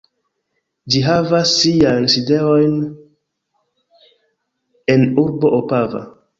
Ĝi 0.93 1.01
havas 1.07 1.51
sian 1.57 2.09
sidejon 2.15 2.75
en 4.97 5.09
urbo 5.29 5.57
Opava. 5.63 6.07